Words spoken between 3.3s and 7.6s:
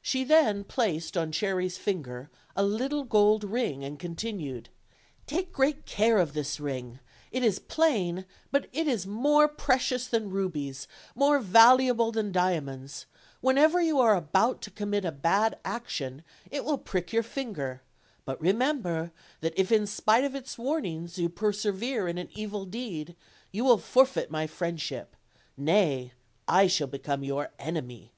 ring, and continued: "Take great care of this ring; it is